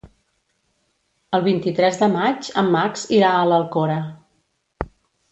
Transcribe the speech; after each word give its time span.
El 1.37 1.43
vint-i-tres 1.47 1.99
de 2.03 2.07
maig 2.13 2.49
en 2.61 2.71
Max 2.77 3.03
irà 3.17 3.29
a 3.35 3.43
l'Alcora. 3.51 3.99